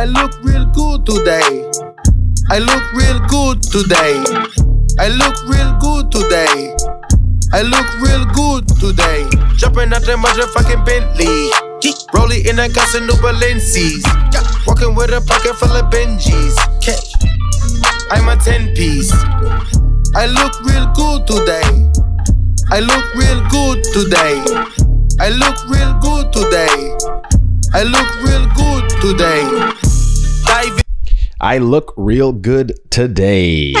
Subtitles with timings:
[0.00, 1.70] I look real good today.
[2.48, 4.16] I look real good today.
[4.98, 6.72] I look real good today.
[7.52, 9.28] I look real good today.
[9.56, 11.52] Jumping out the motherfucking Bentley.
[12.14, 14.00] Rolling in got some new Balenci's.
[14.66, 16.56] Walking with a pocket full of Benjis.
[18.10, 19.12] I'm a 10 piece.
[20.16, 21.92] I look real good today.
[22.72, 24.40] I look real good today.
[25.20, 26.96] I look real good today.
[27.74, 29.89] I look real good today.
[30.50, 30.82] Dive
[31.40, 33.72] I look real good today.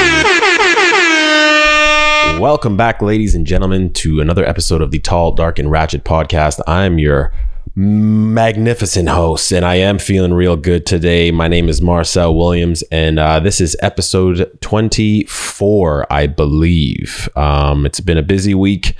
[2.38, 6.60] Welcome back, ladies and gentlemen, to another episode of the Tall, Dark, and Ratchet podcast.
[6.68, 7.32] I'm your
[7.74, 11.32] magnificent host, and I am feeling real good today.
[11.32, 17.28] My name is Marcel Williams, and uh, this is episode 24, I believe.
[17.34, 18.94] Um, it's been a busy week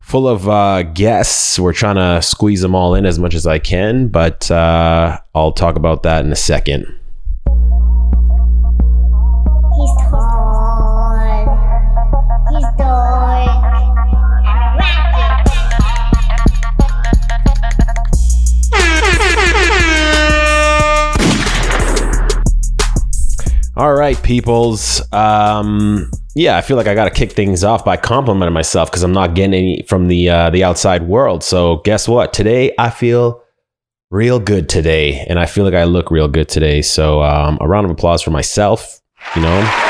[0.00, 1.58] full of uh, guests.
[1.58, 5.52] We're trying to squeeze them all in as much as I can, but uh, I'll
[5.52, 6.96] talk about that in a second.
[24.14, 25.00] Right, peoples.
[25.12, 29.02] Um, yeah, I feel like I got to kick things off by complimenting myself because
[29.04, 31.44] I'm not getting any from the uh, the outside world.
[31.44, 32.32] So guess what?
[32.32, 33.42] Today I feel
[34.10, 36.82] real good today, and I feel like I look real good today.
[36.82, 39.00] So um, a round of applause for myself.
[39.36, 39.86] You know.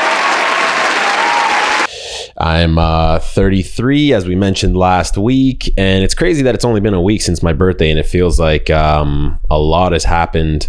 [2.37, 6.95] I'm uh, 33, as we mentioned last week, and it's crazy that it's only been
[6.95, 10.67] a week since my birthday, and it feels like um, a lot has happened.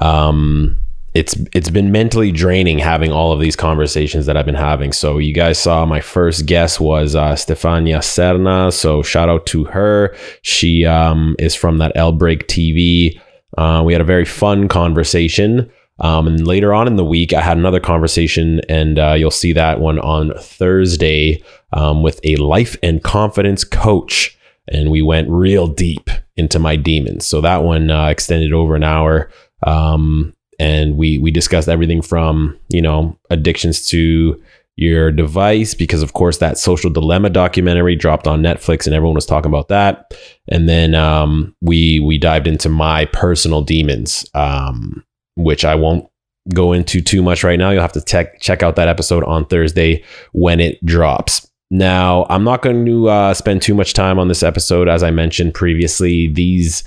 [0.00, 0.80] Um,
[1.12, 4.92] it's it's been mentally draining having all of these conversations that I've been having.
[4.92, 8.72] So you guys saw my first guest was uh, Stefania Serna.
[8.72, 10.14] So shout out to her.
[10.42, 13.20] She um, is from that L Break TV.
[13.58, 15.70] Uh, we had a very fun conversation.
[15.98, 19.52] Um, and later on in the week, I had another conversation, and uh, you'll see
[19.52, 21.42] that one on Thursday
[21.74, 24.38] um, with a life and confidence coach.
[24.68, 27.26] And we went real deep into my demons.
[27.26, 29.30] So that one uh, extended over an hour.
[29.66, 34.40] Um, and we we discussed everything from you know addictions to
[34.76, 39.26] your device because of course that social dilemma documentary dropped on netflix and everyone was
[39.26, 40.14] talking about that.
[40.48, 45.04] And then um, we we dived into my personal demons um,
[45.34, 46.06] which i won't
[46.54, 47.70] go into too much right now.
[47.70, 51.48] You'll have to tech, check out that episode on thursday when it drops.
[51.70, 54.88] Now i'm not going to uh, spend too much time on this episode.
[54.88, 56.84] As i mentioned previously these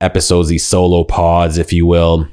[0.00, 2.26] episodes these solo pods if you will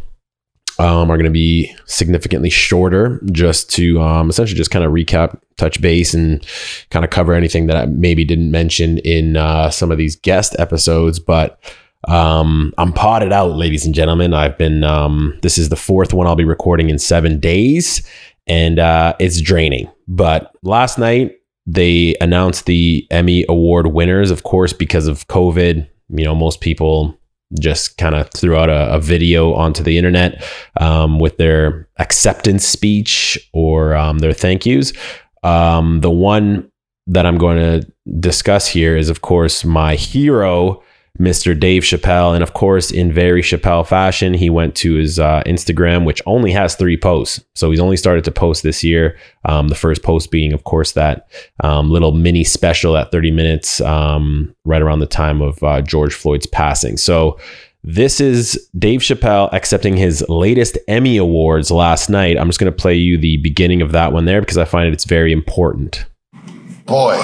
[0.80, 5.40] um, are going to be significantly shorter just to um, essentially just kind of recap,
[5.58, 6.46] touch base, and
[6.90, 10.56] kind of cover anything that I maybe didn't mention in uh, some of these guest
[10.58, 11.20] episodes.
[11.20, 11.60] But
[12.08, 14.34] um, I'm potted out, ladies and gentlemen.
[14.34, 18.02] I've been, um, this is the fourth one I'll be recording in seven days,
[18.48, 19.92] and uh, it's draining.
[20.08, 21.36] But last night,
[21.68, 25.88] they announced the Emmy Award winners, of course, because of COVID.
[26.12, 27.19] You know, most people
[27.60, 30.44] just kind of threw out a, a, video onto the internet
[30.80, 34.94] um, with their acceptance speech or um, their thank yous.
[35.42, 36.72] Um, the one
[37.08, 40.84] that I'm going to discuss here is, of course, my hero,
[41.20, 41.58] Mr.
[41.58, 42.34] Dave Chappelle.
[42.34, 46.52] And of course, in very Chappelle fashion, he went to his uh, Instagram, which only
[46.52, 47.44] has three posts.
[47.56, 49.18] So he's only started to post this year.
[49.46, 51.30] Um, the first post being, of course, that
[51.64, 56.14] um, little mini special at 30 minutes, um, right around the time of uh, George
[56.14, 56.98] Floyd's passing.
[56.98, 57.40] So
[57.84, 62.38] this is Dave Chappelle accepting his latest Emmy Awards last night.
[62.38, 64.94] I'm just going to play you the beginning of that one there because I find
[64.94, 66.06] it's very important.
[66.86, 67.16] Boy,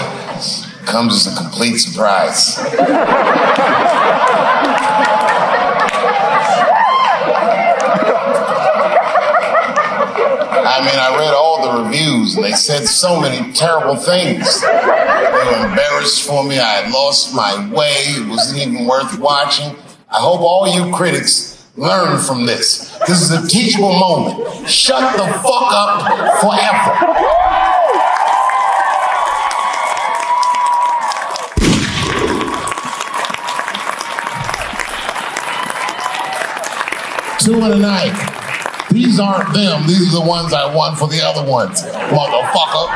[0.86, 2.58] comes as a complete surprise.
[10.68, 14.62] I mean, I read all the reviews and they said so many terrible things.
[14.62, 16.60] They were embarrassed for me.
[16.60, 17.94] I had lost my way.
[18.08, 19.76] It wasn't even worth watching.
[20.10, 22.98] I hope all you critics learn from this.
[23.08, 24.68] This is a teachable moment.
[24.68, 27.45] Shut the fuck up forever.
[37.46, 38.88] Two in a night.
[38.90, 39.86] These aren't them.
[39.86, 42.90] These are the ones I won for the other ones, motherfucker.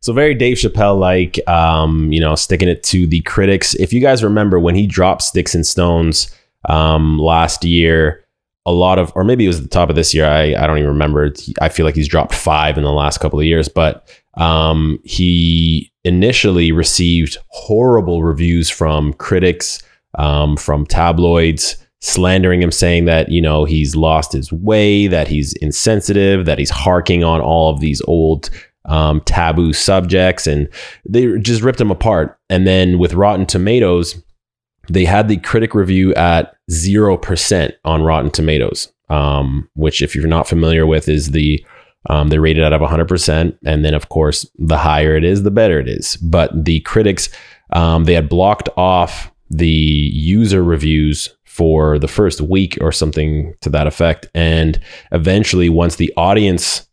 [0.00, 3.74] So very Dave Chappelle like, um, you know, sticking it to the critics.
[3.74, 6.34] If you guys remember when he dropped Sticks and Stones
[6.66, 8.24] um, last year,
[8.64, 10.26] a lot of, or maybe it was the top of this year.
[10.26, 11.34] I, I don't even remember.
[11.60, 15.92] I feel like he's dropped five in the last couple of years, but um, he
[16.04, 19.82] initially received horrible reviews from critics,
[20.14, 21.76] um, from tabloids,
[22.06, 26.70] slandering him, saying that, you know, he's lost his way, that he's insensitive, that he's
[26.70, 28.48] harking on all of these old
[28.84, 30.46] um, taboo subjects.
[30.46, 30.68] And
[31.04, 32.38] they just ripped him apart.
[32.48, 34.22] And then with Rotten Tomatoes,
[34.88, 40.48] they had the critic review at 0% on Rotten Tomatoes, um, which, if you're not
[40.48, 41.64] familiar with, is the
[42.08, 43.58] um, they rate it out of 100%.
[43.64, 46.16] And then, of course, the higher it is, the better it is.
[46.18, 47.28] But the critics,
[47.72, 53.70] um, they had blocked off the user reviews for the first week or something to
[53.70, 54.26] that effect.
[54.34, 54.78] And
[55.10, 56.86] eventually, once the audience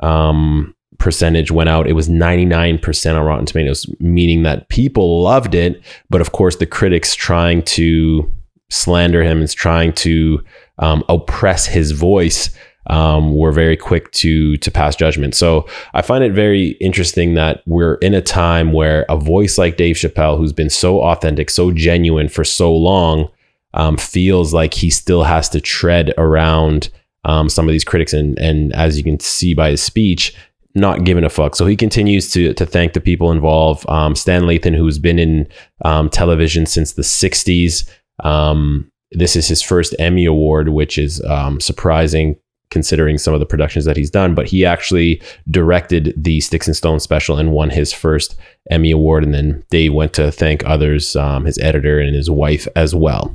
[0.00, 5.80] um, percentage went out, it was 99% on Rotten Tomatoes, meaning that people loved it.
[6.08, 8.28] But of course, the critics trying to
[8.68, 10.42] slander him and trying to
[10.80, 12.50] um, oppress his voice
[12.88, 15.36] um, were very quick to to pass judgment.
[15.36, 19.76] So I find it very interesting that we're in a time where a voice like
[19.76, 23.28] Dave Chappelle, who's been so authentic, so genuine for so long,
[23.74, 26.90] um, feels like he still has to tread around
[27.24, 30.34] um, some of these critics, and and as you can see by his speech,
[30.74, 31.54] not giving a fuck.
[31.54, 33.88] So he continues to to thank the people involved.
[33.88, 35.48] Um, Stan Lathan, who's been in
[35.84, 37.88] um, television since the '60s.
[38.24, 42.36] Um, this is his first Emmy award, which is um, surprising
[42.70, 44.34] considering some of the productions that he's done.
[44.34, 45.20] But he actually
[45.50, 48.36] directed the Sticks and Stones special and won his first
[48.70, 49.24] Emmy award.
[49.24, 53.34] And then Dave went to thank others, um, his editor and his wife as well.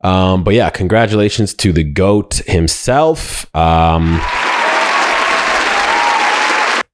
[0.00, 3.54] Um, but yeah, congratulations to the GOAT himself.
[3.54, 4.20] Um,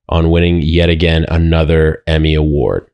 [0.08, 2.88] on winning yet again another Emmy Award.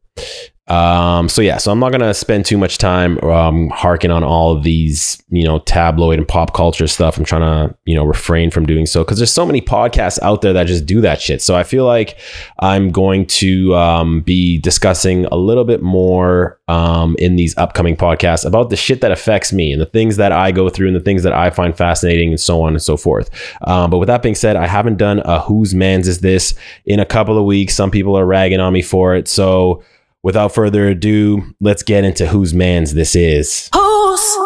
[0.71, 4.53] Um, so yeah, so I'm not gonna spend too much time um, harking on all
[4.57, 7.19] of these, you know, tabloid and pop culture stuff.
[7.19, 10.43] I'm trying to, you know, refrain from doing so because there's so many podcasts out
[10.43, 11.43] there that just do that shit.
[11.43, 12.19] So I feel like
[12.61, 18.47] I'm going to um, be discussing a little bit more um, in these upcoming podcasts
[18.47, 21.01] about the shit that affects me and the things that I go through and the
[21.01, 23.29] things that I find fascinating and so on and so forth.
[23.63, 26.55] Um, but with that being said, I haven't done a whose man's is this
[26.87, 27.75] in a couple of weeks.
[27.75, 29.83] Some people are ragging on me for it, so
[30.23, 33.69] without further ado, let's get into whose man's this is.
[33.75, 34.39] Whose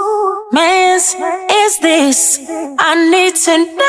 [0.53, 2.39] man's is this?
[2.49, 3.85] I need to know.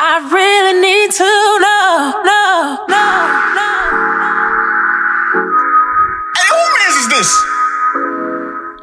[0.00, 1.24] I really need to
[1.64, 4.37] know, know, know, know.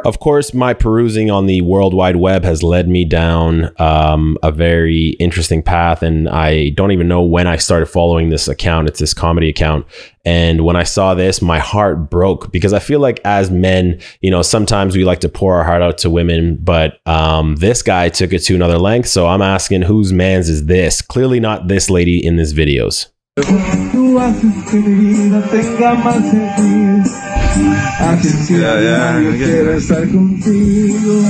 [0.06, 4.52] Of course, my perusing on the World Wide Web has led me down um, a
[4.52, 8.88] very interesting path, and I don't even know when I started following this account.
[8.88, 9.88] It's this comedy account.
[10.24, 14.30] And when I saw this, my heart broke because I feel like as men, you
[14.30, 18.10] know, sometimes we like to pour our heart out to women, but um, this guy
[18.10, 19.10] took it to another length.
[19.10, 21.02] So I'm asking, whose man's is this?
[21.02, 23.08] Clearly not this lady in this videos.
[28.00, 31.24] Haces que Ya, ya, yo quiero estar contigo.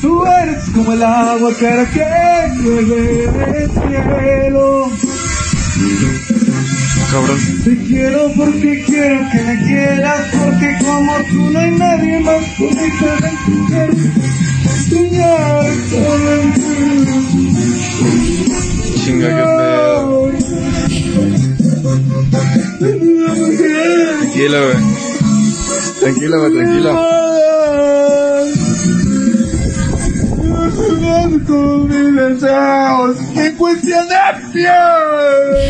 [0.00, 4.90] Tú eres como el agua clara que llueve del cielo.
[7.12, 7.38] Cabrón.
[7.64, 12.90] Te quiero porque quiero que me quieras, porque como tú no hay nadie más porque
[12.90, 13.30] te
[13.68, 13.94] quiero
[14.88, 17.41] soñar solo en ti.
[24.52, 24.80] Tranquilo, güey.
[26.00, 26.92] Tranquilo, güey, tranquilo.
[31.88, 33.16] Mis deseos
[33.56, 35.61] cuestión de.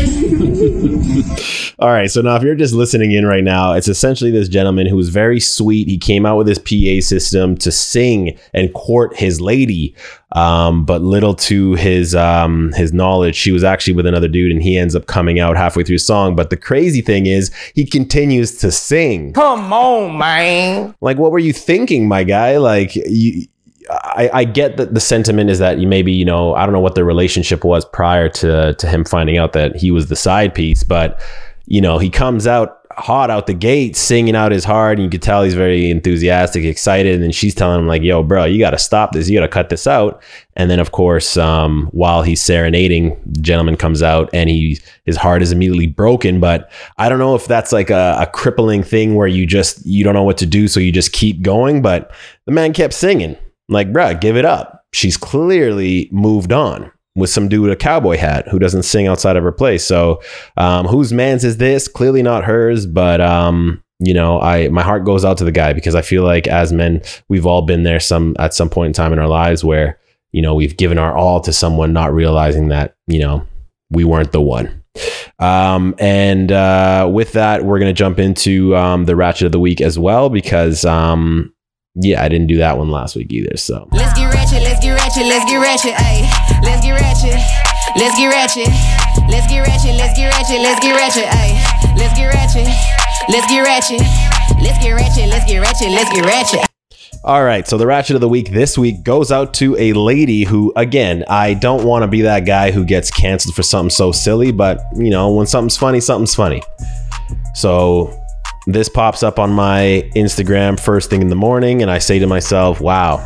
[1.83, 2.09] All right.
[2.09, 5.09] So now, if you're just listening in right now, it's essentially this gentleman who was
[5.09, 5.89] very sweet.
[5.89, 9.93] He came out with his PA system to sing and court his lady.
[10.31, 14.63] Um, but little to his um, his knowledge, she was actually with another dude, and
[14.63, 16.37] he ends up coming out halfway through the song.
[16.37, 19.33] But the crazy thing is, he continues to sing.
[19.33, 20.95] Come on, man.
[21.01, 22.55] Like, what were you thinking, my guy?
[22.59, 23.47] Like, you.
[23.89, 26.79] I, I get that the sentiment is that you maybe you know I don't know
[26.79, 30.55] what the relationship was prior to to him finding out that he was the side
[30.55, 31.19] piece, but
[31.65, 35.09] you know he comes out hot out the gate singing out his heart and you
[35.09, 38.59] could tell he's very enthusiastic excited and then she's telling him like yo bro you
[38.59, 39.29] got to stop this.
[39.29, 40.21] You got to cut this out.
[40.55, 45.17] And then of course um, while he's serenading the gentleman comes out and he his
[45.17, 46.39] heart is immediately broken.
[46.39, 50.03] But i don't know if that's like a, a crippling thing where you just you
[50.03, 51.81] don't know what to do so you just keep going.
[51.81, 52.11] But
[52.45, 53.37] the man kept singing.
[53.69, 54.85] Like bruh give it up.
[54.91, 59.35] She's clearly moved on with some dude with a cowboy hat who doesn't sing outside
[59.35, 59.85] of her place.
[59.85, 60.21] So,
[60.57, 61.87] um, whose man's is this?
[61.87, 65.73] Clearly not hers, but um, you know, I my heart goes out to the guy
[65.73, 68.93] because I feel like as men, we've all been there some at some point in
[68.93, 69.99] time in our lives where
[70.31, 73.45] you know we've given our all to someone, not realizing that you know
[73.89, 74.83] we weren't the one.
[75.39, 79.81] Um, and uh, with that, we're gonna jump into um, the ratchet of the week
[79.81, 81.53] as well because um,
[81.95, 83.55] yeah, I didn't do that one last week either.
[83.57, 83.87] So
[85.13, 86.25] ratchet, let's get ratchet, ayy.
[86.63, 87.37] Let's get ratchet,
[87.95, 88.67] let's get ratchet,
[89.29, 91.53] let's get ratchet, let's get ratchet, let's get ratchet, ayy.
[91.97, 92.67] Let's get ratchet,
[93.29, 93.99] let's get ratchet,
[94.61, 96.69] let's get ratchet, let's get ratchet, let's get ratchet.
[97.23, 100.43] All right, so the ratchet of the week this week goes out to a lady
[100.43, 104.11] who, again, I don't want to be that guy who gets canceled for something so
[104.11, 106.61] silly, but you know, when something's funny, something's funny.
[107.53, 108.19] So
[108.65, 112.27] this pops up on my Instagram first thing in the morning, and I say to
[112.27, 113.25] myself, wow,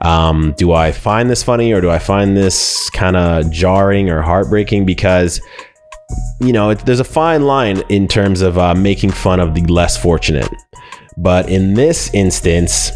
[0.00, 4.22] um, do I find this funny or do I find this kind of jarring or
[4.22, 4.86] heartbreaking?
[4.86, 5.40] Because
[6.40, 9.62] you know, it, there's a fine line in terms of uh, making fun of the
[9.62, 10.48] less fortunate.
[11.16, 12.90] But in this instance,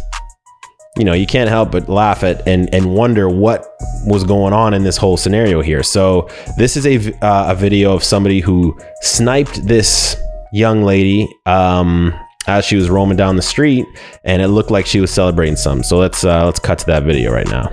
[0.97, 3.67] you know, you can't help but laugh at and and wonder what
[4.07, 5.83] was going on in this whole scenario here.
[5.83, 10.17] So this is a uh, a video of somebody who sniped this
[10.53, 12.15] young lady um,
[12.47, 13.87] as she was roaming down the street,
[14.25, 15.83] and it looked like she was celebrating some.
[15.83, 17.71] So let's uh, let's cut to that video right now.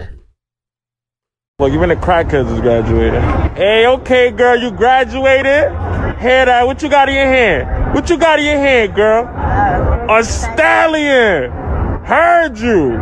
[1.60, 3.22] Look, even the crackheads is graduated.
[3.56, 5.72] Hey, okay, girl, you graduated?
[6.18, 6.66] Head out.
[6.66, 7.94] What you got in your hand?
[7.94, 9.26] What you got in your hand, girl?
[10.10, 11.52] A stallion.
[12.04, 12.94] Heard you.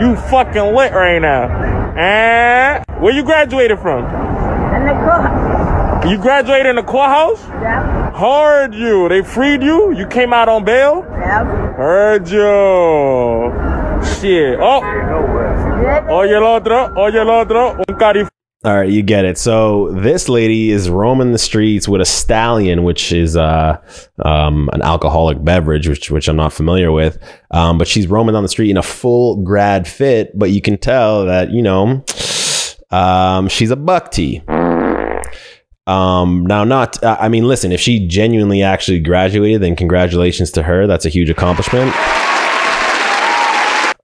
[0.00, 1.48] You fucking lit right now.
[1.96, 4.04] And where you graduated from?
[4.04, 6.10] In the courthouse.
[6.10, 7.40] You graduated in the courthouse?
[7.48, 7.83] Yeah.
[8.14, 9.08] Heard you.
[9.08, 9.90] They freed you?
[9.90, 11.04] You came out on bail?
[11.10, 11.44] Yeah.
[11.74, 13.50] Heard you.
[14.20, 14.56] Shit.
[14.60, 14.80] Oh.
[16.12, 16.94] Oye el otro.
[16.96, 17.82] Oye el otro.
[17.88, 18.24] Un cari
[18.64, 19.36] All right, you get it.
[19.36, 23.78] So this lady is roaming the streets with a stallion, which is uh,
[24.24, 27.18] um, an alcoholic beverage, which which I'm not familiar with.
[27.50, 30.78] Um, but she's roaming down the street in a full grad fit, but you can
[30.78, 32.04] tell that you know
[32.92, 34.40] um, she's a buck tea.
[35.86, 40.62] Um, now, not uh, I mean, listen, if she genuinely actually graduated, then congratulations to
[40.62, 40.86] her.
[40.86, 41.94] That's a huge accomplishment.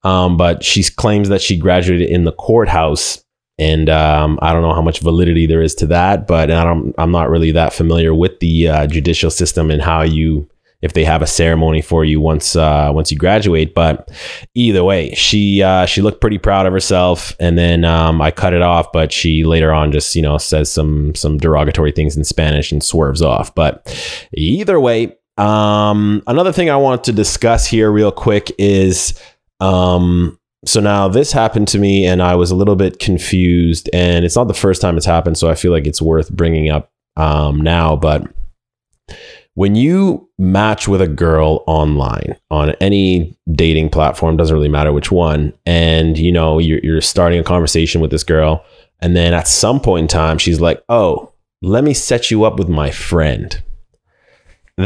[0.03, 3.23] Um, but she claims that she graduated in the courthouse
[3.61, 6.95] and um, I don't know how much validity there is to that, but I don't,
[6.97, 10.49] I'm not really that familiar with the uh, judicial system and how you,
[10.83, 13.75] if they have a ceremony for you once uh, once you graduate.
[13.75, 14.11] But
[14.55, 18.53] either way, she uh, she looked pretty proud of herself, and then um, I cut
[18.53, 18.93] it off.
[18.93, 22.83] But she later on just you know says some some derogatory things in Spanish and
[22.83, 23.55] swerves off.
[23.55, 23.87] But
[24.33, 29.19] either way, um, another thing I want to discuss here real quick is.
[29.61, 34.25] Um, so now this happened to me and I was a little bit confused and
[34.25, 36.93] it's not the first time it's happened so I feel like it's worth bringing up
[37.17, 38.31] um, now but
[39.55, 45.11] when you match with a girl online on any dating platform doesn't really matter which
[45.11, 48.65] one and you know you're, you're starting a conversation with this girl
[49.01, 52.59] and then at some point in time she's like oh let me set you up
[52.59, 53.63] with my friend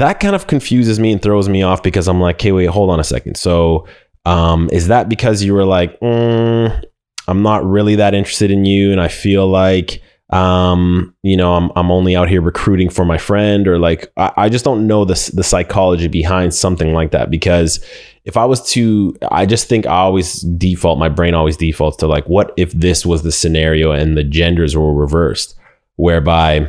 [0.00, 2.90] that kind of confuses me and throws me off because I'm like, okay, wait, hold
[2.90, 3.36] on a second.
[3.36, 3.86] So
[4.24, 6.84] um, is that because you were like, mm,
[7.28, 10.02] I'm not really that interested in you, and I feel like,
[10.34, 14.32] um, you know, I'm I'm only out here recruiting for my friend, or like, I,
[14.36, 17.30] I just don't know the the psychology behind something like that.
[17.30, 17.84] Because
[18.24, 22.08] if I was to, I just think I always default, my brain always defaults to
[22.08, 25.54] like, what if this was the scenario and the genders were reversed,
[25.96, 26.68] whereby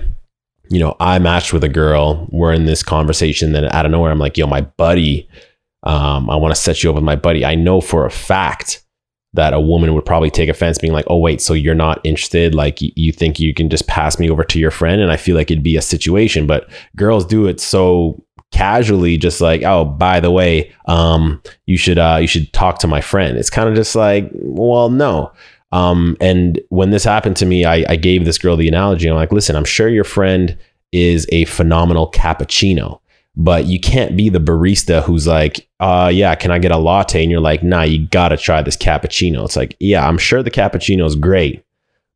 [0.69, 2.27] you know, I matched with a girl.
[2.31, 3.51] We're in this conversation.
[3.51, 5.29] Then out of nowhere, I'm like, yo, my buddy,
[5.83, 7.45] um, I want to set you up with my buddy.
[7.45, 8.84] I know for a fact
[9.35, 12.55] that a woman would probably take offense being like, oh, wait, so you're not interested?
[12.55, 15.01] Like, you think you can just pass me over to your friend?
[15.01, 19.41] And I feel like it'd be a situation, but girls do it so casually just
[19.41, 23.37] like oh by the way um you should uh you should talk to my friend
[23.37, 25.29] it's kind of just like well no
[25.75, 29.09] um, and when this happened to me, I, I gave this girl the analogy.
[29.09, 30.57] I'm like, listen, I'm sure your friend
[30.93, 33.01] is a phenomenal cappuccino,
[33.37, 37.21] but you can't be the barista who's like, uh, yeah, can I get a latte?
[37.21, 39.45] And you're like, nah, you gotta try this cappuccino.
[39.45, 41.65] It's like, yeah, I'm sure the cappuccino is great,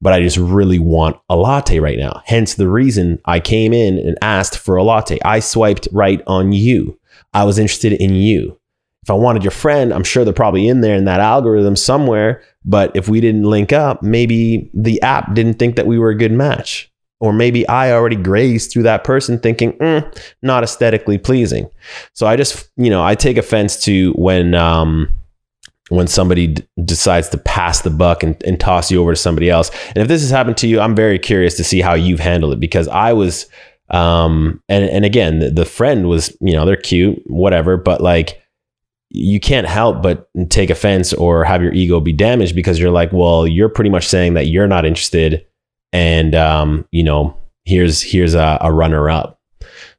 [0.01, 2.21] but I just really want a latte right now.
[2.25, 5.19] Hence the reason I came in and asked for a latte.
[5.25, 6.97] I swiped right on you.
[7.33, 8.57] I was interested in you.
[9.03, 12.43] If I wanted your friend, I'm sure they're probably in there in that algorithm somewhere.
[12.63, 16.17] But if we didn't link up, maybe the app didn't think that we were a
[16.17, 16.91] good match.
[17.19, 21.69] Or maybe I already grazed through that person thinking, mm, not aesthetically pleasing.
[22.13, 25.09] So I just, you know, I take offense to when, um,
[25.89, 29.49] when somebody d- decides to pass the buck and, and toss you over to somebody
[29.49, 29.69] else.
[29.87, 32.53] And if this has happened to you, I'm very curious to see how you've handled
[32.53, 33.47] it because I was,
[33.89, 38.41] um, and, and again, the, the friend was, you know, they're cute, whatever, but like,
[39.09, 43.11] you can't help but take offense or have your ego be damaged because you're like,
[43.11, 45.45] well, you're pretty much saying that you're not interested,
[45.93, 49.39] and um, you know, here's here's a, a runner up.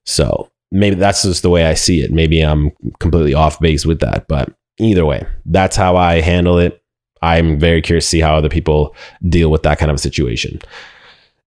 [0.07, 2.13] So maybe that's just the way I see it.
[2.13, 6.83] Maybe I'm completely off base with that, but either way, that's how I handle it.
[7.23, 8.95] I'm very curious to see how other people
[9.29, 10.61] deal with that kind of a situation.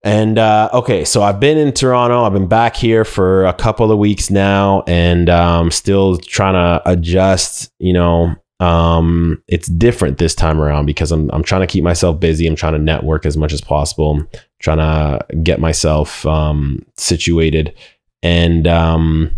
[0.04, 2.24] And uh, okay, so I've been in Toronto.
[2.24, 6.82] I've been back here for a couple of weeks now, and um, still trying to
[6.86, 7.72] adjust.
[7.80, 12.20] You know, um, it's different this time around because I'm I'm trying to keep myself
[12.20, 12.48] busy.
[12.48, 14.12] I'm trying to network as much as possible.
[14.12, 14.28] I'm
[14.60, 17.74] trying to get myself um, situated,
[18.22, 19.32] and um,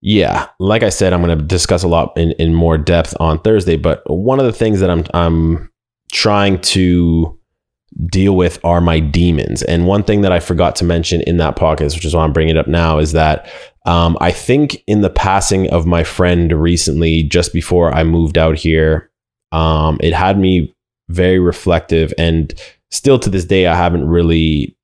[0.00, 3.38] yeah, like I said, I'm going to discuss a lot in, in more depth on
[3.40, 3.76] Thursday.
[3.76, 5.70] But one of the things that I'm I'm
[6.12, 7.38] trying to
[8.06, 9.62] deal with are my demons.
[9.62, 12.32] And one thing that I forgot to mention in that podcast, which is why I'm
[12.32, 13.50] bringing it up now, is that
[13.86, 18.56] um, I think in the passing of my friend recently, just before I moved out
[18.56, 19.10] here,
[19.52, 20.74] um, it had me
[21.08, 22.14] very reflective.
[22.16, 22.54] And
[22.90, 24.76] still to this day, I haven't really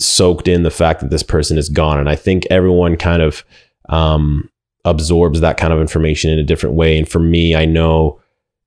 [0.00, 1.98] soaked in the fact that this person is gone.
[1.98, 3.44] And I think everyone kind of
[3.88, 4.48] um,
[4.84, 6.96] absorbs that kind of information in a different way.
[6.96, 8.20] And for me, I know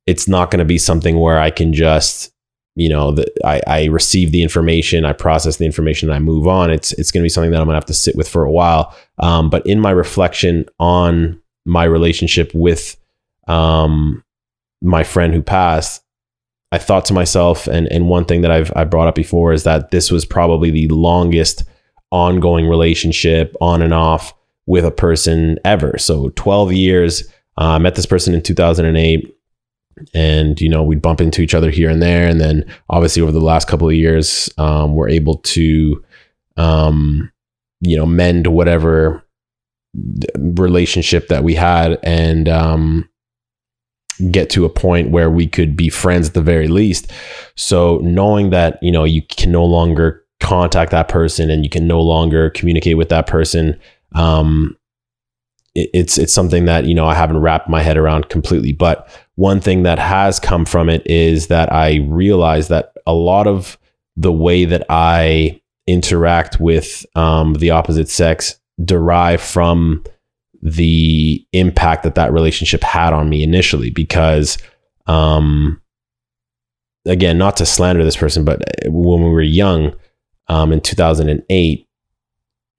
[0.06, 2.32] it's not going to be something where I can just
[2.78, 6.70] you know, I, I receive the information, I process the information, and I move on.
[6.70, 8.44] It's it's going to be something that I'm going to have to sit with for
[8.44, 8.96] a while.
[9.18, 12.96] Um, but in my reflection on my relationship with
[13.48, 14.24] um,
[14.84, 16.04] my friend who passed,
[16.72, 19.64] I thought to myself, and and one thing that I've I brought up before is
[19.64, 21.64] that this was probably the longest
[22.12, 24.36] ongoing relationship on and off
[24.68, 25.98] with a person ever.
[25.98, 27.28] So 12 years.
[27.60, 29.37] Uh, I met this person in 2008
[30.14, 32.28] and you know we'd bump into each other here and there.
[32.28, 36.04] And then obviously over the last couple of years um, we're able to
[36.58, 37.32] um,
[37.82, 39.24] you know mend whatever
[40.36, 43.10] relationship that we had and um,
[44.32, 47.12] get to a point where we could be friends at the very least.
[47.56, 51.88] So knowing that you know you can no longer contact that person and you can
[51.88, 53.80] no longer communicate with that person
[54.14, 54.77] um,
[55.78, 58.74] it's it's something that you know I haven't wrapped my head around completely.
[58.74, 63.48] But one thing that has come from it is that I realize that a lot
[63.48, 63.78] of
[64.16, 70.04] the way that I interact with um, the opposite sex derive from
[70.62, 73.92] the impact that that relationship had on me initially.
[73.92, 74.58] Because,
[75.06, 75.80] um,
[77.06, 79.94] again, not to slander this person, but when we were young,
[80.48, 81.87] um, in 2008,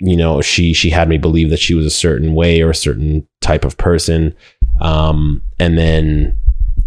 [0.00, 2.74] you know she she had me believe that she was a certain way or a
[2.74, 4.34] certain type of person.
[4.80, 6.38] Um, and then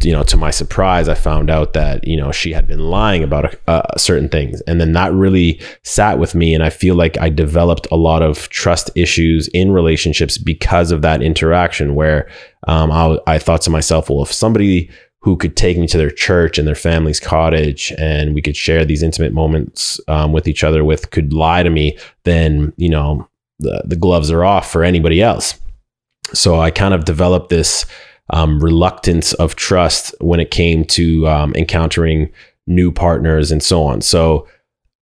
[0.03, 3.23] you know to my surprise i found out that you know she had been lying
[3.23, 3.53] about
[3.99, 4.61] certain things.
[4.61, 8.21] And then that really sat with me and i feel like i developed a lot
[8.21, 12.29] of trust issues in relationships because of that interaction where
[12.67, 14.89] um, I, I thought to myself well if somebody
[15.21, 18.83] who could take me to their church and their family's cottage and we could share
[18.83, 23.27] these intimate moments um, with each other with could lie to me then you know
[23.59, 25.59] the, the gloves are off for anybody else.
[26.33, 27.85] So i kind of developed this
[28.29, 32.31] um, reluctance of trust when it came to um, encountering
[32.65, 34.01] new partners and so on.
[34.01, 34.47] So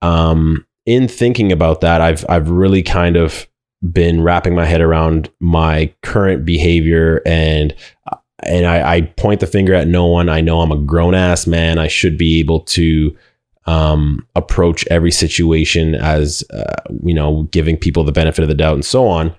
[0.02, 3.48] um, in thinking about that i've i've really kind of
[3.92, 7.76] been wrapping my head around my current behavior and
[8.44, 10.30] and I, I, point the finger at no one.
[10.30, 11.78] I know I'm a grown ass man.
[11.78, 13.16] I should be able to
[13.66, 18.74] um, approach every situation as uh, you know, giving people the benefit of the doubt
[18.76, 19.36] and so on.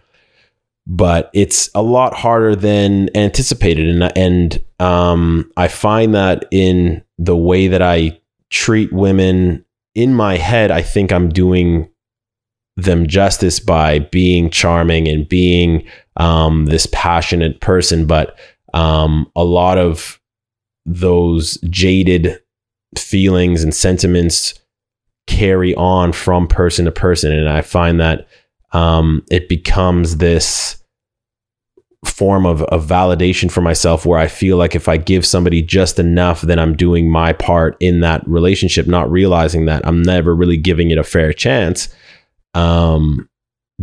[0.86, 7.36] But it's a lot harder than anticipated, and and um, I find that in the
[7.36, 11.88] way that I treat women in my head, I think I'm doing
[12.76, 15.86] them justice by being charming and being
[16.16, 18.38] um, this passionate person, but
[18.74, 20.20] um, a lot of
[20.86, 22.40] those jaded
[22.98, 24.54] feelings and sentiments
[25.26, 27.32] carry on from person to person.
[27.32, 28.26] And I find that
[28.72, 30.82] um, it becomes this
[32.04, 35.98] form of, of validation for myself where I feel like if I give somebody just
[35.98, 40.56] enough, then I'm doing my part in that relationship, not realizing that I'm never really
[40.56, 41.88] giving it a fair chance
[42.54, 43.28] um,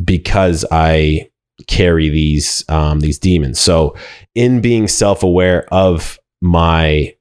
[0.04, 1.30] because I
[1.66, 3.60] carry these um, these demons.
[3.60, 3.96] So,
[4.36, 7.16] in being self aware of my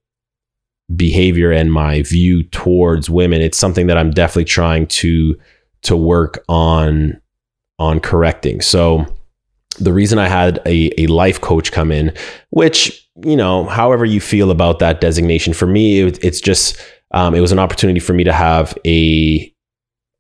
[0.94, 5.36] behavior and my view towards women, it's something that I'm definitely trying to
[5.82, 7.20] to work on
[7.78, 8.60] on correcting.
[8.60, 9.06] So,
[9.78, 12.14] the reason I had a, a life coach come in,
[12.50, 16.78] which you know, however you feel about that designation, for me, it, it's just
[17.12, 19.52] um, it was an opportunity for me to have a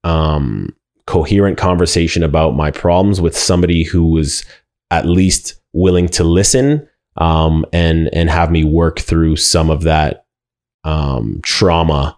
[0.04, 0.74] um,
[1.06, 4.44] coherent conversation about my problems with somebody who was
[4.90, 10.26] at least willing to listen um, and and have me work through some of that
[10.84, 12.16] um, trauma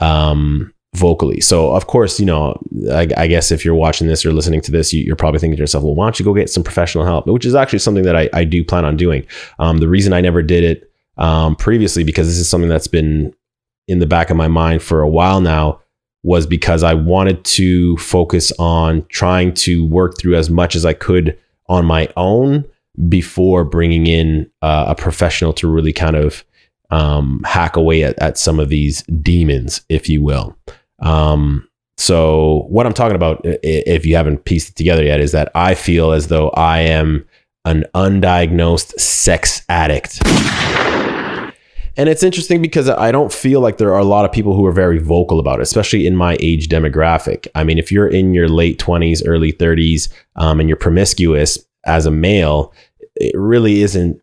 [0.00, 1.40] um, vocally.
[1.40, 4.72] So of course, you know, I, I guess if you're watching this or listening to
[4.72, 7.04] this, you, you're probably thinking to yourself, well, why don't you go get some professional
[7.04, 7.26] help?
[7.26, 9.26] Which is actually something that I, I do plan on doing.
[9.58, 13.34] Um, the reason I never did it um, previously, because this is something that's been
[13.86, 15.80] in the back of my mind for a while now,
[16.22, 20.92] was because I wanted to focus on trying to work through as much as I
[20.92, 22.64] could on my own
[23.08, 26.44] before bringing in uh, a professional to really kind of
[26.90, 30.56] um, hack away at, at some of these demons, if you will.
[30.98, 35.50] Um, so what I'm talking about, if you haven't pieced it together yet, is that
[35.54, 37.26] I feel as though I am
[37.64, 40.20] an undiagnosed sex addict.
[41.96, 44.64] And it's interesting because I don't feel like there are a lot of people who
[44.66, 47.46] are very vocal about it, especially in my age demographic.
[47.54, 52.06] I mean, if you're in your late 20s, early 30s, um, and you're promiscuous as
[52.06, 52.72] a male,
[53.16, 54.20] it really isn't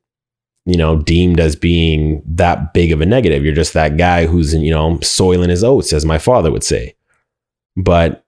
[0.68, 3.44] you know, deemed as being that big of a negative.
[3.44, 6.94] You're just that guy who's, you know, soiling his oats, as my father would say.
[7.78, 8.26] But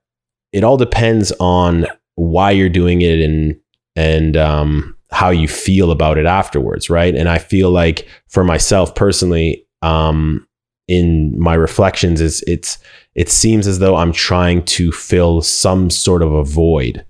[0.50, 3.60] it all depends on why you're doing it and
[3.94, 7.14] and um, how you feel about it afterwards, right?
[7.14, 10.46] And I feel like for myself personally, um,
[10.88, 12.78] in my reflections, is it's
[13.14, 17.04] it seems as though I'm trying to fill some sort of a void.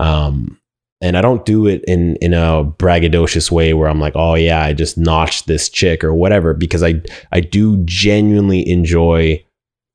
[0.00, 0.60] Um,
[1.00, 4.62] and I don't do it in in a braggadocious way where I'm like, oh yeah,
[4.62, 9.44] I just notched this chick or whatever, because I I do genuinely enjoy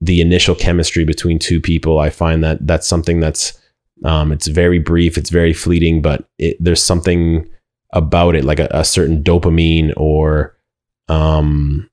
[0.01, 1.99] the initial chemistry between two people.
[1.99, 3.59] I find that that's something that's
[4.03, 7.49] um, it's very brief, it's very fleeting, but it, there's something
[7.91, 10.55] about it, like a, a certain dopamine or
[11.07, 11.89] um,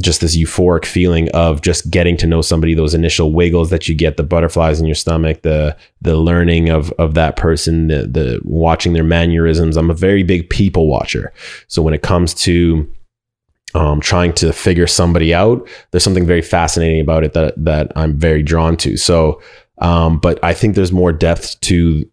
[0.00, 3.94] just this euphoric feeling of just getting to know somebody those initial wiggles that you
[3.94, 8.40] get the butterflies in your stomach the the learning of of that person the the
[8.44, 9.76] watching their mannerisms.
[9.76, 11.32] I'm a very big people watcher.
[11.66, 12.90] So when it comes to
[13.74, 18.16] um, trying to figure somebody out there's something very fascinating about it that that i'm
[18.16, 18.96] very drawn to.
[18.96, 19.40] So
[19.80, 22.04] um, but i think there's more depth to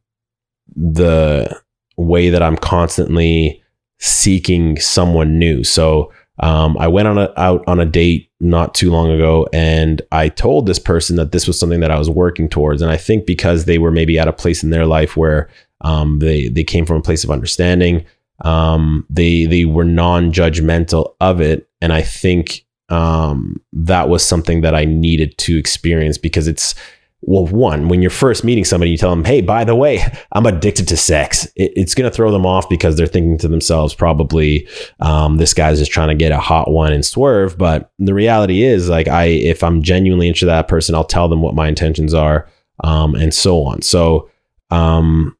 [0.75, 1.61] the
[1.97, 3.61] way that i'm constantly
[3.99, 8.91] seeking someone new so um, I went on a, out on a date not too
[8.91, 12.47] long ago, and I told this person that this was something that I was working
[12.47, 12.81] towards.
[12.81, 15.49] And I think because they were maybe at a place in their life where
[15.81, 18.05] um, they they came from a place of understanding,
[18.41, 24.61] um, they they were non judgmental of it, and I think um, that was something
[24.61, 26.75] that I needed to experience because it's
[27.21, 30.45] well, one, when you're first meeting somebody, you tell them, hey, by the way, I'm
[30.45, 31.45] addicted to sex.
[31.55, 34.67] It, it's going to throw them off because they're thinking to themselves, probably,
[34.99, 37.57] um, this guy's just trying to get a hot one and swerve.
[37.57, 41.41] But the reality is, like, I, if I'm genuinely into that person, I'll tell them
[41.41, 42.47] what my intentions are,
[42.83, 43.81] um, and so on.
[43.81, 44.29] So,
[44.69, 45.35] um,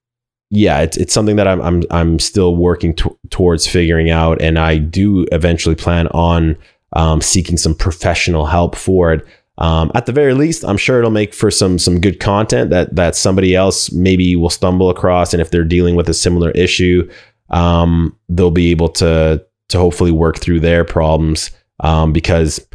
[0.50, 4.42] yeah, it's, it's something that I'm, I'm, I'm still working t- towards figuring out.
[4.42, 6.58] And I do eventually plan on,
[6.94, 9.28] um, seeking some professional help for it.
[9.60, 12.96] Um, at the very least, I'm sure it'll make for some some good content that
[12.96, 17.10] that somebody else maybe will stumble across, and if they're dealing with a similar issue,
[17.50, 21.52] um, they'll be able to to hopefully work through their problems.
[21.80, 22.66] Um, because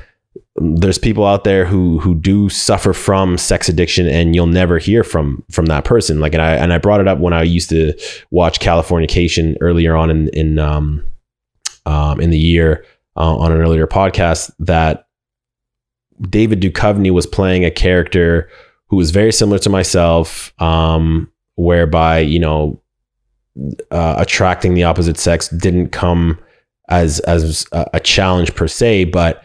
[0.57, 5.03] there's people out there who who do suffer from sex addiction and you'll never hear
[5.03, 6.21] from from that person.
[6.21, 7.95] Like and I and I brought it up when I used to
[8.31, 11.05] watch Californication earlier on in in um,
[11.87, 12.85] um in the year
[13.16, 15.07] uh, on an earlier podcast that
[16.20, 18.48] David Duchovny was playing a character
[18.88, 22.81] who was very similar to myself, um, whereby you know
[23.90, 26.38] uh, attracting the opposite sex didn't come
[26.88, 29.42] as as a challenge per se, but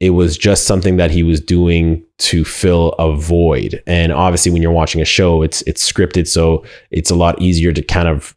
[0.00, 3.82] it was just something that he was doing to fill a void.
[3.86, 7.72] And obviously, when you're watching a show, it's it's scripted, so it's a lot easier
[7.72, 8.36] to kind of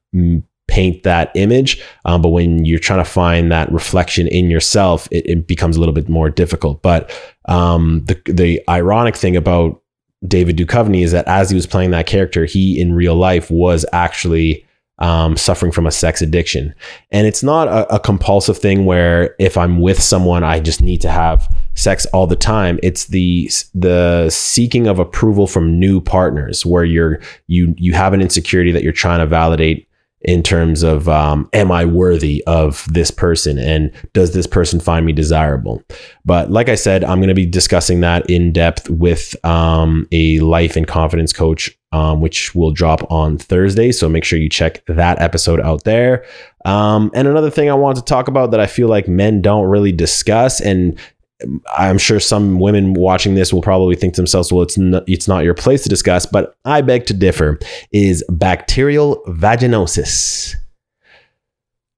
[0.67, 1.81] paint that image.
[2.05, 5.79] Um, but when you're trying to find that reflection in yourself, it, it becomes a
[5.79, 6.81] little bit more difficult.
[6.81, 7.11] But
[7.45, 9.81] um, the the ironic thing about
[10.25, 13.85] David Duchovny is that as he was playing that character, he in real life was
[13.91, 14.65] actually
[14.99, 16.73] um, suffering from a sex addiction.
[17.11, 21.01] And it's not a, a, compulsive thing where if I'm with someone, I just need
[21.01, 22.79] to have sex all the time.
[22.83, 28.21] It's the the seeking of approval from new partners where you're you you have an
[28.21, 29.87] insecurity that you're trying to validate
[30.23, 35.05] in terms of um, am I worthy of this person and does this person find
[35.05, 35.83] me desirable?
[36.25, 40.39] But like I said, I'm going to be discussing that in depth with um, a
[40.39, 43.91] life and confidence coach, um, which will drop on Thursday.
[43.91, 46.25] So make sure you check that episode out there.
[46.65, 49.65] Um, and another thing I want to talk about that I feel like men don't
[49.65, 50.97] really discuss, and
[51.75, 55.27] I'm sure some women watching this will probably think to themselves, well, it's not, it's
[55.27, 57.59] not your place to discuss, but I beg to differ,
[57.91, 60.55] is bacterial vaginosis.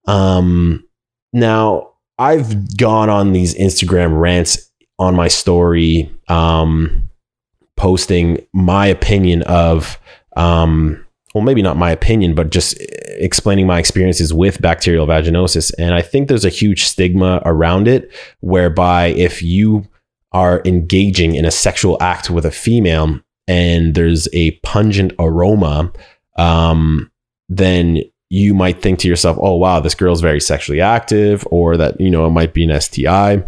[0.08, 0.88] Um,
[1.34, 7.10] now, I've gone on these Instagram rants on my story um,
[7.76, 10.00] posting my opinion of
[10.38, 11.05] um
[11.36, 12.76] well maybe not my opinion but just
[13.18, 15.72] explaining my experiences with bacterial vaginosis.
[15.78, 19.86] And i think there's a huge stigma around it whereby if you
[20.32, 25.92] are engaging in a sexual act with a female and there's a pungent aroma
[26.38, 27.12] um
[27.48, 32.00] then you might think to yourself oh wow this girl's very sexually active or that
[32.00, 33.44] you know it might be an sti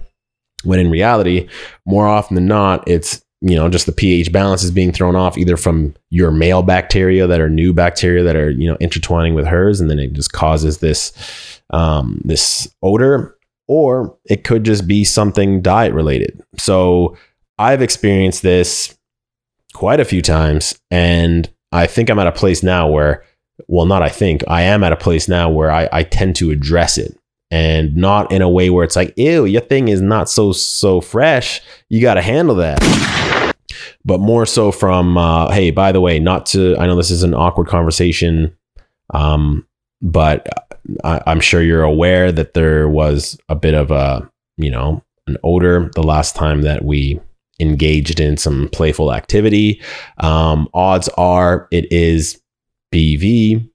[0.64, 1.48] when in reality
[1.86, 5.38] more often than not it's you know just the pH balance is being thrown off
[5.38, 9.46] either from your male bacteria that are new bacteria that are you know intertwining with
[9.46, 15.04] hers and then it just causes this um, this odor or it could just be
[15.04, 16.42] something diet related.
[16.58, 17.18] So
[17.58, 18.98] I've experienced this
[19.74, 23.24] quite a few times and I think I'm at a place now where
[23.68, 26.52] well not I think I am at a place now where I, I tend to
[26.52, 27.17] address it
[27.50, 31.02] and not in a way where it's like ew your thing is not so so
[31.02, 31.62] fresh.
[31.90, 32.80] You got to handle that.
[34.04, 37.24] But more so from uh, hey by the way not to i know this is
[37.24, 38.56] an awkward conversation
[39.14, 39.68] um,
[40.02, 40.48] but
[41.04, 45.38] I, i'm sure you're aware that there was a bit of a you know an
[45.44, 47.20] odor the last time that we
[47.60, 49.82] engaged in some playful activity.
[50.20, 52.42] Um, odds are it is
[52.94, 53.70] bv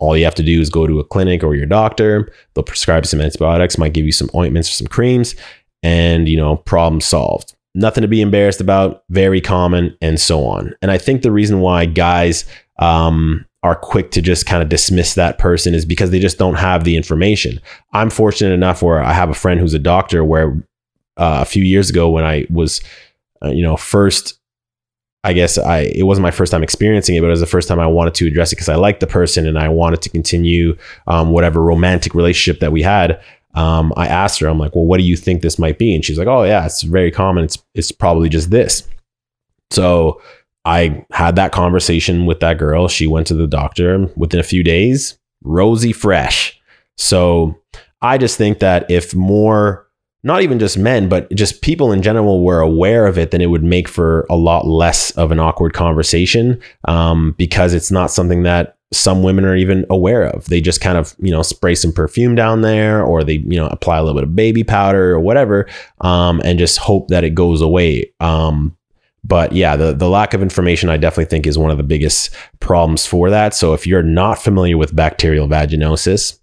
[0.00, 2.32] all you have to do is go to a clinic or your doctor.
[2.54, 5.36] They'll prescribe some antibiotics might give you some ointments or some creams
[5.82, 7.54] and you know problem solved.
[7.74, 10.74] Nothing to be embarrassed about very common and so on.
[10.82, 12.44] And i think the reason why guys
[12.78, 16.54] um, are quick to just kind of dismiss that person is because they just don't
[16.54, 17.60] have the information.
[17.92, 20.62] I'm fortunate enough where i have a friend who's a doctor where
[21.16, 22.80] uh, a few years ago when i was
[23.44, 24.39] uh, you know first
[25.22, 27.68] I guess I it wasn't my first time experiencing it, but it was the first
[27.68, 30.08] time I wanted to address it because I liked the person and I wanted to
[30.08, 33.22] continue um, whatever romantic relationship that we had.
[33.54, 35.94] Um, I asked her, I'm like, well, what do you think this might be?
[35.94, 37.44] And she's like, oh yeah, it's very common.
[37.44, 38.88] It's it's probably just this.
[39.70, 40.22] So
[40.64, 42.88] I had that conversation with that girl.
[42.88, 46.60] She went to the doctor within a few days, rosy fresh.
[46.96, 47.58] So
[48.02, 49.86] I just think that if more
[50.22, 53.46] not even just men, but just people in general were aware of it, then it
[53.46, 58.42] would make for a lot less of an awkward conversation um, because it's not something
[58.42, 60.46] that some women are even aware of.
[60.46, 63.68] They just kind of, you know, spray some perfume down there or they, you know,
[63.68, 65.68] apply a little bit of baby powder or whatever
[66.00, 68.12] um, and just hope that it goes away.
[68.18, 68.76] Um,
[69.22, 72.34] but yeah, the, the lack of information, I definitely think, is one of the biggest
[72.58, 73.54] problems for that.
[73.54, 76.39] So if you're not familiar with bacterial vaginosis,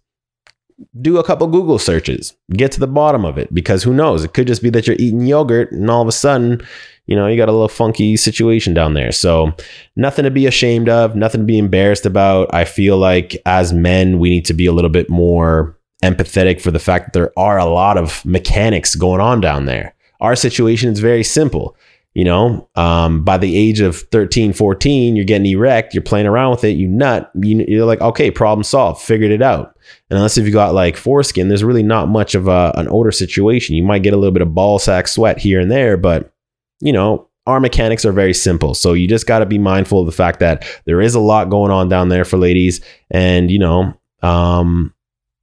[1.00, 4.24] do a couple Google searches, get to the bottom of it, because who knows?
[4.24, 6.66] It could just be that you're eating yogurt and all of a sudden,
[7.08, 9.12] you know, you got a little funky situation down there.
[9.12, 9.54] So,
[9.96, 12.54] nothing to be ashamed of, nothing to be embarrassed about.
[12.54, 16.72] I feel like as men, we need to be a little bit more empathetic for
[16.72, 19.96] the fact that there are a lot of mechanics going on down there.
[20.20, 21.76] Our situation is very simple
[22.18, 26.50] you know um, by the age of 13 14 you're getting erect you're playing around
[26.50, 29.78] with it you nut you, are like okay problem solved figured it out.
[30.10, 33.12] And unless if you got like foreskin there's really not much of a, an odor
[33.12, 33.76] situation.
[33.76, 36.34] You might get a little bit of ball sack sweat here and there but
[36.80, 38.74] you know our mechanics are very simple.
[38.74, 41.50] So you just got to be mindful of the fact that there is a lot
[41.50, 42.82] going on down there for ladies.
[43.12, 44.92] And you know um,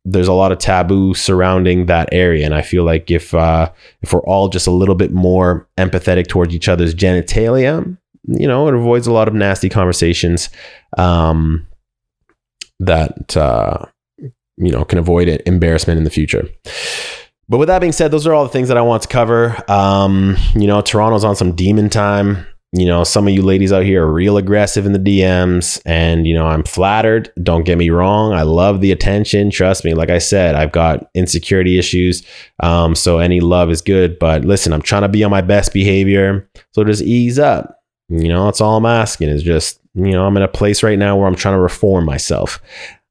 [0.05, 2.45] there's a lot of taboo surrounding that area.
[2.45, 3.71] And i feel like if uh
[4.03, 8.69] if we're all just a little bit more empathetic towards each other's genitalia you know
[8.69, 10.49] it avoids a lot of nasty conversations
[10.97, 11.67] um
[12.81, 13.85] that uh
[14.57, 16.49] you know can avoid it, embarrassment in the future.
[17.49, 19.57] But with that being said those are all the things that i want to cover.
[19.71, 23.85] Um you know toronto's on some demon time you know, some of you ladies out
[23.85, 27.33] here are real aggressive in the DMs, and you know, I'm flattered.
[27.41, 28.33] Don't get me wrong.
[28.33, 29.51] I love the attention.
[29.51, 29.95] Trust me.
[29.95, 32.27] Like I said, I've got insecurity issues.
[32.61, 34.19] Um, so any love is good.
[34.19, 36.51] But listen, I'm trying to be on my best behavior.
[36.73, 37.79] So just ease up.
[38.09, 40.99] You know, that's all I'm asking is just, you know, I'm in a place right
[40.99, 42.61] now where I'm trying to reform myself.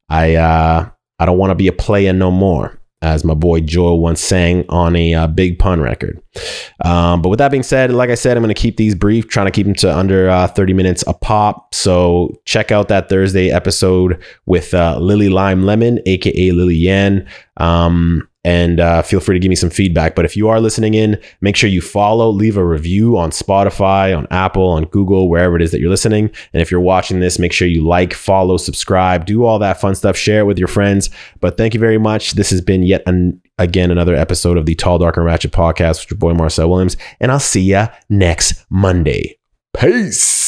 [0.09, 3.99] I uh I don't want to be a player no more as my boy Joel
[3.99, 6.19] once sang on a uh, big pun record.
[6.83, 9.27] Um, but with that being said, like I said, I'm going to keep these brief,
[9.27, 11.75] trying to keep them to under uh, 30 minutes a pop.
[11.75, 17.27] So check out that Thursday episode with uh, Lily Lime Lemon, aka Lily Yan.
[17.57, 20.15] Um, and uh, feel free to give me some feedback.
[20.15, 24.17] But if you are listening in, make sure you follow, leave a review on Spotify,
[24.17, 26.29] on Apple, on Google, wherever it is that you're listening.
[26.51, 29.95] And if you're watching this, make sure you like, follow, subscribe, do all that fun
[29.95, 31.09] stuff, share it with your friends.
[31.39, 32.33] But thank you very much.
[32.33, 36.01] This has been yet an, again another episode of the Tall, Dark, and Ratchet podcast
[36.01, 36.97] with your boy Marcel Williams.
[37.19, 39.37] And I'll see ya next Monday.
[39.73, 40.42] Peace.